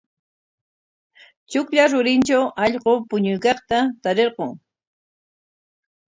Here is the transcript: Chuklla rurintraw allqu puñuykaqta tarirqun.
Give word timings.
Chuklla 1.51 1.83
rurintraw 1.91 2.45
allqu 2.65 2.91
puñuykaqta 3.09 3.77
tarirqun. 4.03 4.51